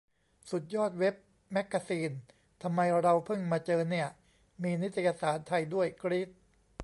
[0.51, 1.15] สุดยอดเว็บ
[1.51, 2.11] แม็กกาซีน
[2.63, 4.07] ทำไมเราเพิ่งมาเจอเนี่ย!
[4.63, 6.29] มีนิตยสารไทยด้วย กรี๊ด!